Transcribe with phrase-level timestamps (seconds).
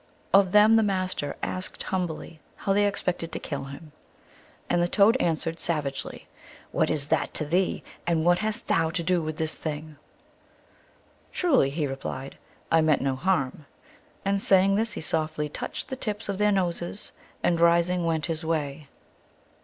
[0.33, 3.91] Of them the Master asked humbly how they expected to kill him.
[4.67, 6.23] And the Toad answered sav agely,"
[6.71, 9.97] What is that to thee, and what hast thou to do with this thing?""
[11.31, 12.39] Truly," he replied,"
[12.71, 13.67] I meant no harm,"
[14.25, 17.11] and saying this he softly touched the tips of their noses,
[17.43, 18.87] and rising went his way.